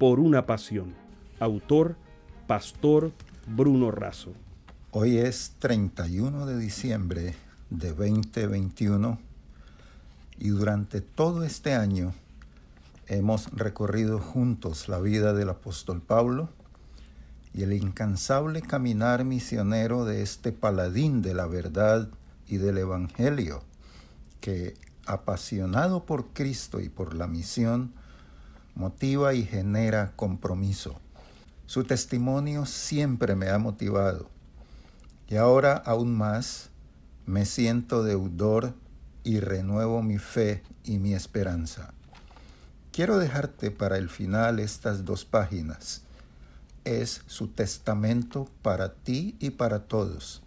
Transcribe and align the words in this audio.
por 0.00 0.18
una 0.18 0.46
pasión. 0.46 0.94
Autor, 1.40 1.94
Pastor 2.46 3.12
Bruno 3.46 3.90
Razo. 3.90 4.32
Hoy 4.92 5.18
es 5.18 5.56
31 5.58 6.46
de 6.46 6.58
diciembre 6.58 7.34
de 7.68 7.90
2021 7.90 9.18
y 10.38 10.48
durante 10.48 11.02
todo 11.02 11.44
este 11.44 11.74
año 11.74 12.14
hemos 13.08 13.50
recorrido 13.52 14.20
juntos 14.20 14.88
la 14.88 15.00
vida 15.00 15.34
del 15.34 15.50
apóstol 15.50 16.00
Pablo 16.00 16.48
y 17.52 17.64
el 17.64 17.74
incansable 17.74 18.62
caminar 18.62 19.26
misionero 19.26 20.06
de 20.06 20.22
este 20.22 20.50
paladín 20.50 21.20
de 21.20 21.34
la 21.34 21.46
verdad 21.46 22.08
y 22.48 22.56
del 22.56 22.78
Evangelio, 22.78 23.62
que, 24.40 24.78
apasionado 25.04 26.06
por 26.06 26.28
Cristo 26.28 26.80
y 26.80 26.88
por 26.88 27.14
la 27.14 27.26
misión, 27.26 27.92
motiva 28.80 29.34
y 29.34 29.44
genera 29.44 30.12
compromiso. 30.16 30.98
Su 31.66 31.84
testimonio 31.84 32.64
siempre 32.64 33.36
me 33.36 33.50
ha 33.50 33.58
motivado 33.58 34.30
y 35.28 35.36
ahora 35.36 35.74
aún 35.74 36.16
más 36.16 36.70
me 37.26 37.44
siento 37.44 38.02
deudor 38.02 38.72
y 39.22 39.40
renuevo 39.40 40.02
mi 40.02 40.16
fe 40.16 40.62
y 40.82 40.98
mi 40.98 41.12
esperanza. 41.12 41.92
Quiero 42.90 43.18
dejarte 43.18 43.70
para 43.70 43.98
el 43.98 44.08
final 44.08 44.58
estas 44.58 45.04
dos 45.04 45.26
páginas. 45.26 46.00
Es 46.84 47.20
su 47.26 47.48
testamento 47.48 48.48
para 48.62 48.94
ti 48.94 49.36
y 49.40 49.50
para 49.50 49.80
todos, 49.80 50.42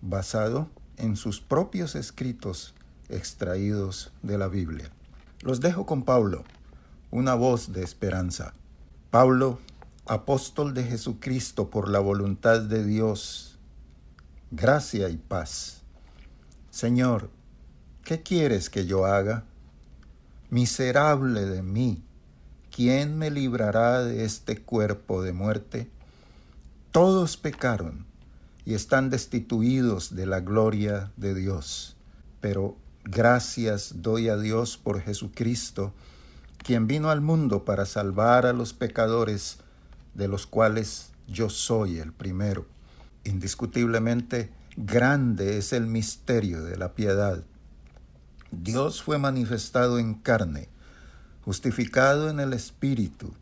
basado 0.00 0.68
en 0.96 1.14
sus 1.14 1.40
propios 1.40 1.94
escritos 1.94 2.74
extraídos 3.08 4.10
de 4.22 4.36
la 4.36 4.48
Biblia. 4.48 4.90
Los 5.42 5.60
dejo 5.60 5.86
con 5.86 6.02
Pablo, 6.02 6.42
una 7.12 7.34
voz 7.34 7.72
de 7.72 7.84
esperanza. 7.84 8.54
Pablo, 9.10 9.60
apóstol 10.06 10.72
de 10.72 10.82
Jesucristo 10.82 11.68
por 11.68 11.90
la 11.90 11.98
voluntad 11.98 12.62
de 12.62 12.84
Dios, 12.84 13.58
gracia 14.50 15.10
y 15.10 15.18
paz. 15.18 15.82
Señor, 16.70 17.28
¿qué 18.02 18.22
quieres 18.22 18.70
que 18.70 18.86
yo 18.86 19.04
haga? 19.04 19.44
Miserable 20.48 21.44
de 21.44 21.62
mí, 21.62 22.02
¿quién 22.74 23.18
me 23.18 23.30
librará 23.30 24.02
de 24.02 24.24
este 24.24 24.62
cuerpo 24.62 25.22
de 25.22 25.34
muerte? 25.34 25.90
Todos 26.92 27.36
pecaron 27.36 28.06
y 28.64 28.72
están 28.72 29.10
destituidos 29.10 30.14
de 30.16 30.24
la 30.24 30.40
gloria 30.40 31.12
de 31.18 31.34
Dios. 31.34 31.94
Pero 32.40 32.78
gracias 33.04 33.96
doy 33.96 34.30
a 34.30 34.38
Dios 34.38 34.78
por 34.78 35.02
Jesucristo, 35.02 35.92
quien 36.62 36.86
vino 36.86 37.10
al 37.10 37.20
mundo 37.20 37.64
para 37.64 37.86
salvar 37.86 38.46
a 38.46 38.52
los 38.52 38.72
pecadores, 38.72 39.58
de 40.14 40.28
los 40.28 40.46
cuales 40.46 41.10
yo 41.26 41.50
soy 41.50 41.98
el 41.98 42.12
primero. 42.12 42.66
Indiscutiblemente, 43.24 44.52
grande 44.76 45.58
es 45.58 45.72
el 45.72 45.86
misterio 45.86 46.62
de 46.62 46.76
la 46.76 46.94
piedad. 46.94 47.42
Dios 48.50 49.02
fue 49.02 49.18
manifestado 49.18 49.98
en 49.98 50.14
carne, 50.14 50.68
justificado 51.44 52.30
en 52.30 52.40
el 52.40 52.52
Espíritu, 52.52 53.34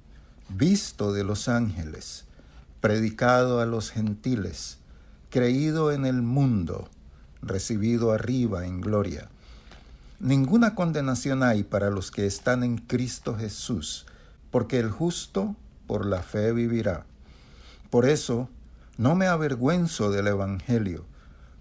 visto 0.49 1.13
de 1.13 1.25
los 1.25 1.49
ángeles, 1.49 2.25
predicado 2.81 3.61
a 3.61 3.67
los 3.67 3.91
gentiles, 3.91 4.79
creído 5.29 5.93
en 5.93 6.07
el 6.07 6.23
mundo, 6.23 6.89
recibido 7.43 8.13
arriba 8.13 8.67
en 8.67 8.81
gloria. 8.81 9.29
Ninguna 10.21 10.75
condenación 10.75 11.43
hay 11.43 11.63
para 11.63 11.89
los 11.89 12.11
que 12.11 12.27
están 12.27 12.63
en 12.63 12.77
Cristo 12.77 13.39
Jesús, 13.39 14.05
porque 14.51 14.79
el 14.79 14.91
justo 14.91 15.57
por 15.87 16.05
la 16.05 16.23
fe 16.23 16.53
vivirá. 16.53 17.07
Por 17.89 18.07
eso, 18.07 18.51
no 18.99 19.15
me 19.15 19.29
avergüenzo 19.29 20.11
del 20.11 20.27
Evangelio, 20.27 21.07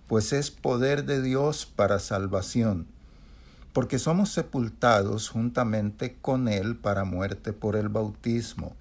pues 0.07 0.33
es 0.33 0.51
poder 0.51 1.05
de 1.05 1.21
Dios 1.21 1.65
para 1.65 1.99
salvación, 1.99 2.85
porque 3.71 3.97
somos 3.97 4.29
sepultados 4.29 5.29
juntamente 5.29 6.17
con 6.21 6.49
Él 6.49 6.75
para 6.75 7.05
muerte 7.05 7.53
por 7.53 7.77
el 7.77 7.87
bautismo, 7.87 8.75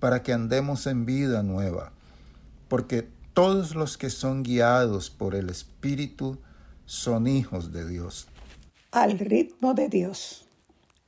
para 0.00 0.24
que 0.24 0.32
andemos 0.32 0.88
en 0.88 1.06
vida 1.06 1.44
nueva, 1.44 1.92
porque 2.66 3.08
todos 3.32 3.76
los 3.76 3.96
que 3.96 4.10
son 4.10 4.42
guiados 4.42 5.08
por 5.08 5.36
el 5.36 5.50
Espíritu 5.50 6.36
son 6.84 7.28
hijos 7.28 7.72
de 7.72 7.88
Dios. 7.88 8.26
Al 8.94 9.18
ritmo 9.18 9.74
de 9.74 9.88
Dios. 9.88 10.46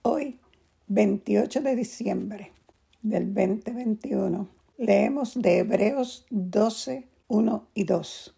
Hoy, 0.02 0.40
28 0.88 1.60
de 1.60 1.76
diciembre 1.76 2.52
del 3.00 3.32
2021, 3.32 4.48
leemos 4.76 5.40
de 5.40 5.58
Hebreos 5.58 6.26
12, 6.30 7.06
1 7.28 7.68
y 7.74 7.84
2. 7.84 8.36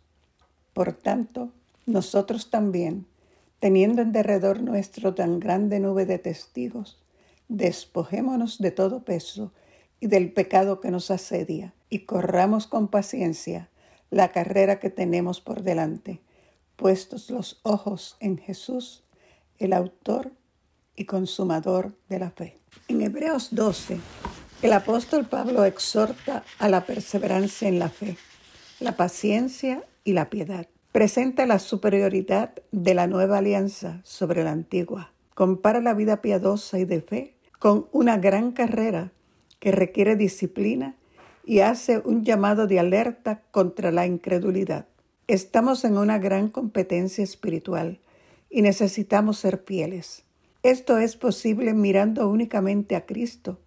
Por 0.75 0.93
tanto, 0.93 1.51
nosotros 1.87 2.51
también, 2.51 3.07
teniendo 3.59 4.03
en 4.03 4.13
derredor 4.13 4.61
nuestro 4.61 5.15
tan 5.15 5.41
grande 5.41 5.81
nube 5.81 6.05
de 6.05 6.19
testigos, 6.19 7.03
despojémonos 7.49 8.59
de 8.59 8.71
todo 8.71 9.03
peso 9.03 9.55
y 9.99 10.09
del 10.09 10.31
pecado 10.31 10.79
que 10.79 10.91
nos 10.91 11.11
asedia, 11.11 11.73
y 11.89 12.01
corramos 12.01 12.67
con 12.67 12.89
paciencia 12.89 13.71
la 14.11 14.29
carrera 14.31 14.79
que 14.79 14.91
tenemos 14.91 15.41
por 15.41 15.63
delante, 15.63 16.21
puestos 16.77 17.31
los 17.31 17.61
ojos 17.63 18.19
en 18.21 18.37
Jesús, 18.37 19.08
el 19.59 19.73
autor 19.73 20.33
y 20.97 21.05
consumador 21.05 21.93
de 22.09 22.19
la 22.19 22.31
fe. 22.31 22.57
En 22.89 23.01
Hebreos 23.01 23.55
12, 23.55 23.99
el 24.63 24.73
apóstol 24.73 25.27
Pablo 25.27 25.65
exhorta 25.65 26.45
a 26.59 26.69
la 26.69 26.85
perseverancia 26.85 27.69
en 27.69 27.79
la 27.79 27.89
fe, 27.89 28.17
la 28.81 28.97
paciencia 28.97 29.85
y 30.05 30.13
la 30.13 30.31
piedad. 30.31 30.67
Presenta 30.93 31.47
la 31.47 31.59
superioridad 31.59 32.55
de 32.73 32.95
la 32.95 33.07
nueva 33.07 33.39
alianza 33.39 34.01
sobre 34.05 34.43
la 34.43 34.53
antigua. 34.53 35.13
Compara 35.35 35.81
la 35.81 35.95
vida 35.95 36.21
piadosa 36.23 36.79
y 36.79 36.85
de 36.85 37.01
fe 37.01 37.35
con 37.59 37.87
una 37.93 38.19
gran 38.19 38.53
carrera 38.53 39.13
que 39.61 39.71
requiere 39.73 40.17
disciplina 40.17 40.97
y 41.45 41.61
hace 41.61 41.99
un 42.05 42.25
llamado 42.25 42.67
de 42.67 42.79
alerta 42.79 43.43
contra 43.51 43.91
la 43.91 44.07
incredulidad. 44.07 44.87
Estamos 45.29 45.85
en 45.85 45.97
una 45.97 46.19
gran 46.19 46.49
competencia 46.49 47.23
espiritual 47.23 48.01
y 48.51 48.63
necesitamos 48.63 49.39
ser 49.39 49.63
fieles. 49.67 50.25
Esto 50.63 50.99
es 50.99 51.17
posible 51.17 51.75
mirando 51.75 52.29
únicamente 52.29 52.97
a 52.97 53.07
Cristo, 53.07 53.59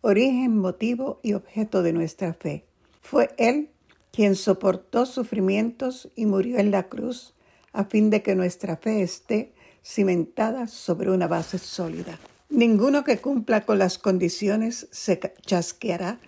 origen, 0.00 0.56
motivo 0.56 1.20
y 1.22 1.32
objeto 1.32 1.82
de 1.82 1.92
nuestra 1.92 2.34
fe. 2.34 2.64
Fue 3.02 3.30
Él 3.36 3.70
quien 4.12 4.34
soportó 4.34 5.04
sufrimientos 5.04 6.10
y 6.14 6.26
murió 6.26 6.58
en 6.58 6.70
la 6.70 6.88
cruz 6.88 7.34
a 7.72 7.84
fin 7.84 8.08
de 8.08 8.22
que 8.22 8.34
nuestra 8.34 8.76
fe 8.76 9.02
esté 9.02 9.52
cimentada 9.84 10.66
sobre 10.66 11.10
una 11.10 11.28
base 11.28 11.58
sólida. 11.58 12.18
Ninguno 12.48 13.04
que 13.04 13.18
cumpla 13.18 13.66
con 13.66 13.78
las 13.78 13.98
condiciones 13.98 14.88
se 14.90 15.20
chasqueará 15.44 16.20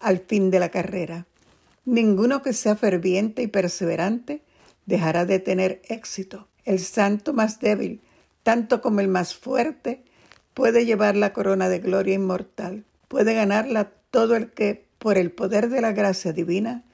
al 0.00 0.20
fin 0.20 0.50
de 0.50 0.60
la 0.60 0.70
carrera. 0.70 1.26
Ninguno 1.84 2.42
que 2.42 2.52
sea 2.52 2.76
ferviente 2.76 3.42
y 3.42 3.48
perseverante 3.48 4.42
dejará 4.86 5.26
de 5.26 5.38
tener 5.38 5.82
éxito. 5.88 6.48
El 6.64 6.80
santo 6.80 7.32
más 7.32 7.60
débil, 7.60 8.00
tanto 8.42 8.80
como 8.80 9.00
el 9.00 9.08
más 9.08 9.34
fuerte, 9.34 10.02
puede 10.54 10.86
llevar 10.86 11.16
la 11.16 11.32
corona 11.32 11.68
de 11.68 11.80
gloria 11.80 12.14
inmortal. 12.14 12.84
Puede 13.08 13.34
ganarla 13.34 13.92
todo 14.10 14.36
el 14.36 14.50
que, 14.50 14.86
por 14.98 15.18
el 15.18 15.30
poder 15.30 15.68
de 15.68 15.80
la 15.80 15.92
gracia 15.92 16.32
divina, 16.32 16.84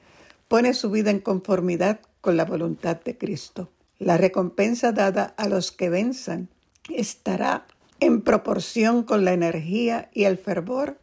pone 0.47 0.73
su 0.73 0.89
vida 0.89 1.11
en 1.11 1.19
conformidad 1.19 2.01
con 2.19 2.35
la 2.37 2.45
voluntad 2.45 2.99
de 3.01 3.17
Cristo. 3.17 3.69
La 3.99 4.17
recompensa 4.17 4.91
dada 4.91 5.33
a 5.37 5.47
los 5.47 5.71
que 5.71 5.89
venzan 5.89 6.49
estará 6.89 7.65
en 7.99 8.21
proporción 8.21 9.03
con 9.03 9.23
la 9.23 9.33
energía 9.33 10.09
y 10.13 10.23
el 10.23 10.37
fervor 10.37 10.97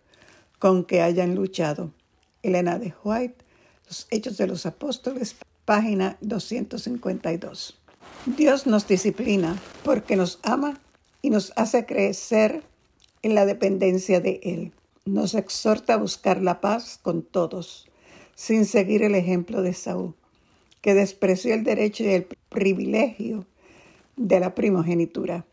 con 0.58 0.84
que 0.84 1.00
hayan 1.00 1.34
luchado. 1.34 1.92
Elena 2.42 2.78
de 2.78 2.92
White, 3.04 3.44
Los 3.86 4.06
Hechos 4.10 4.36
de 4.36 4.46
los 4.46 4.66
Apóstoles, 4.66 5.36
página 5.64 6.16
252. 6.20 7.77
Dios 8.36 8.66
nos 8.66 8.86
disciplina 8.86 9.58
porque 9.84 10.14
nos 10.14 10.38
ama 10.42 10.78
y 11.22 11.30
nos 11.30 11.52
hace 11.56 11.86
crecer 11.86 12.62
en 13.22 13.34
la 13.34 13.46
dependencia 13.46 14.20
de 14.20 14.40
Él. 14.42 14.72
nos 15.06 15.34
exhorta 15.34 15.94
a 15.94 15.96
buscar 15.96 16.42
la 16.42 16.60
paz 16.60 17.00
con 17.00 17.22
todos, 17.22 17.88
sin 18.34 18.66
seguir 18.66 19.02
el 19.02 19.14
ejemplo 19.14 19.62
de 19.62 19.72
Saúl, 19.72 20.14
que 20.82 20.92
despreció 20.92 21.54
el 21.54 21.64
derecho 21.64 22.04
y 22.04 22.08
el 22.08 22.26
privilegio 22.50 23.46
de 24.18 24.40
la 24.40 24.54
primogenitura. 24.54 25.46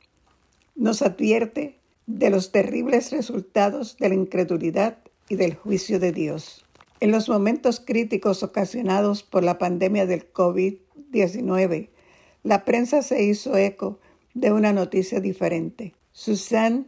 Nos 0.76 1.02
advierte 1.02 1.80
de 2.06 2.30
los 2.30 2.52
terribles 2.52 3.14
resultados 3.14 3.96
de 3.96 4.10
la 4.10 4.16
incredulidad 4.16 4.98
y 5.30 5.36
del 5.36 5.56
juicio 5.56 6.02
de 6.02 6.12
Dios. 6.12 6.66
En 7.00 7.12
los 7.12 7.30
momentos 7.30 7.80
críticos 7.80 8.44
ocasionados 8.44 9.24
por 9.24 9.46
la 9.46 9.58
pandemia 9.58 10.06
del 10.06 10.30
COVID-19, 10.34 11.90
la 12.46 12.64
prensa 12.64 13.02
se 13.02 13.24
hizo 13.24 13.58
eco 13.58 13.98
de 14.36 14.52
una 14.52 14.72
noticia 14.72 15.20
diferente. 15.20 15.96
Susanne 16.12 16.86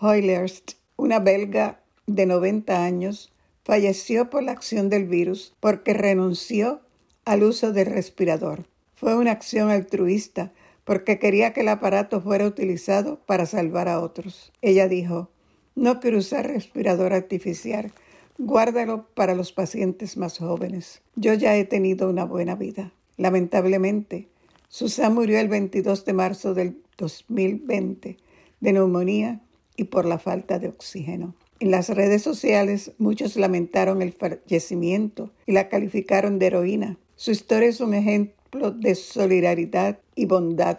Hoylerst, 0.00 0.72
una 0.96 1.20
belga 1.20 1.80
de 2.08 2.26
90 2.26 2.84
años, 2.84 3.32
falleció 3.62 4.30
por 4.30 4.42
la 4.42 4.50
acción 4.50 4.90
del 4.90 5.04
virus 5.04 5.54
porque 5.60 5.94
renunció 5.94 6.80
al 7.24 7.44
uso 7.44 7.72
del 7.72 7.86
respirador. 7.86 8.66
Fue 8.96 9.14
una 9.14 9.30
acción 9.30 9.70
altruista 9.70 10.52
porque 10.82 11.20
quería 11.20 11.52
que 11.52 11.60
el 11.60 11.68
aparato 11.68 12.20
fuera 12.20 12.44
utilizado 12.44 13.20
para 13.26 13.46
salvar 13.46 13.88
a 13.88 14.00
otros. 14.00 14.52
Ella 14.60 14.88
dijo, 14.88 15.30
no 15.76 16.00
quiero 16.00 16.18
usar 16.18 16.48
respirador 16.48 17.12
artificial, 17.12 17.92
guárdalo 18.38 19.06
para 19.14 19.36
los 19.36 19.52
pacientes 19.52 20.16
más 20.16 20.38
jóvenes. 20.38 21.00
Yo 21.14 21.32
ya 21.34 21.54
he 21.54 21.64
tenido 21.64 22.10
una 22.10 22.24
buena 22.24 22.56
vida. 22.56 22.92
Lamentablemente, 23.16 24.26
Susan 24.68 25.14
murió 25.14 25.38
el 25.38 25.48
22 25.48 26.04
de 26.04 26.12
marzo 26.12 26.54
del 26.54 26.76
2020 26.98 28.16
de 28.60 28.72
neumonía 28.72 29.40
y 29.76 29.84
por 29.84 30.04
la 30.04 30.18
falta 30.18 30.58
de 30.58 30.68
oxígeno. 30.68 31.34
En 31.60 31.70
las 31.70 31.88
redes 31.88 32.22
sociales 32.22 32.92
muchos 32.98 33.36
lamentaron 33.36 34.02
el 34.02 34.12
fallecimiento 34.12 35.30
y 35.46 35.52
la 35.52 35.68
calificaron 35.68 36.38
de 36.38 36.46
heroína. 36.46 36.98
Su 37.14 37.30
historia 37.30 37.68
es 37.68 37.80
un 37.80 37.94
ejemplo 37.94 38.72
de 38.72 38.94
solidaridad 38.94 39.98
y 40.14 40.26
bondad. 40.26 40.78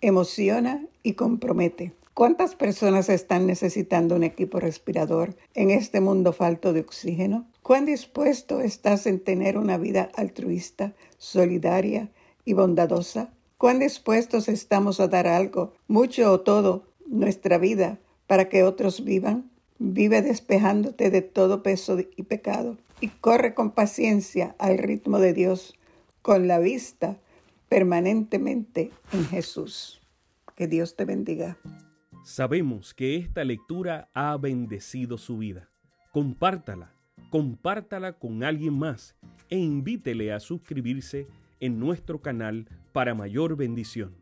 Emociona 0.00 0.84
y 1.02 1.12
compromete. 1.12 1.92
¿Cuántas 2.14 2.54
personas 2.54 3.08
están 3.08 3.46
necesitando 3.46 4.16
un 4.16 4.24
equipo 4.24 4.58
respirador 4.58 5.36
en 5.54 5.70
este 5.70 6.00
mundo 6.00 6.32
falto 6.32 6.72
de 6.72 6.80
oxígeno? 6.80 7.46
¿Cuán 7.62 7.86
dispuesto 7.86 8.60
estás 8.60 9.06
en 9.06 9.20
tener 9.20 9.56
una 9.56 9.78
vida 9.78 10.10
altruista, 10.16 10.92
solidaria 11.18 12.10
y 12.44 12.52
bondadosa? 12.54 13.30
¿Cuán 13.58 13.78
dispuestos 13.78 14.48
estamos 14.48 15.00
a 15.00 15.08
dar 15.08 15.26
algo, 15.26 15.74
mucho 15.86 16.32
o 16.32 16.40
todo, 16.40 16.84
nuestra 17.06 17.58
vida 17.58 17.98
para 18.26 18.48
que 18.48 18.62
otros 18.62 19.04
vivan? 19.04 19.50
Vive 19.78 20.22
despejándote 20.22 21.10
de 21.10 21.22
todo 21.22 21.62
peso 21.62 21.98
y 21.98 22.22
pecado 22.22 22.76
y 23.00 23.08
corre 23.08 23.54
con 23.54 23.72
paciencia 23.72 24.54
al 24.58 24.78
ritmo 24.78 25.18
de 25.18 25.32
Dios, 25.32 25.74
con 26.22 26.48
la 26.48 26.58
vista 26.58 27.18
permanentemente 27.68 28.90
en 29.12 29.26
Jesús. 29.26 30.00
Que 30.54 30.66
Dios 30.66 30.96
te 30.96 31.04
bendiga. 31.04 31.56
Sabemos 32.24 32.92
que 32.92 33.16
esta 33.16 33.44
lectura 33.44 34.10
ha 34.12 34.36
bendecido 34.36 35.16
su 35.16 35.38
vida. 35.38 35.70
Compártala, 36.12 36.92
compártala 37.30 38.12
con 38.12 38.44
alguien 38.44 38.74
más 38.74 39.16
e 39.48 39.56
invítele 39.56 40.32
a 40.32 40.40
suscribirse 40.40 41.26
en 41.60 41.78
nuestro 41.78 42.20
canal 42.20 42.66
para 42.92 43.14
mayor 43.14 43.56
bendición. 43.56 44.19